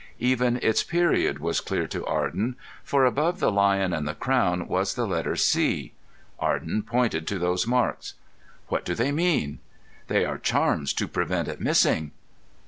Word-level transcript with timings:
Even 0.17 0.57
its 0.63 0.81
period 0.81 1.37
was 1.37 1.61
clear 1.61 1.85
to 1.85 2.03
Arden. 2.07 2.55
For 2.83 3.05
above 3.05 3.39
the 3.39 3.51
lion 3.51 3.93
and 3.93 4.07
the 4.07 4.15
crown 4.15 4.67
was 4.67 4.95
the 4.95 5.05
letter 5.05 5.35
C. 5.35 5.93
Arden 6.39 6.81
pointed 6.81 7.27
to 7.27 7.37
those 7.37 7.67
marks. 7.67 8.15
"What 8.67 8.83
do 8.83 8.95
they 8.95 9.11
mean?" 9.11 9.59
"They 10.07 10.25
are 10.25 10.39
charms 10.39 10.91
to 10.93 11.07
prevent 11.07 11.47
it 11.47 11.61
missing." 11.61 12.13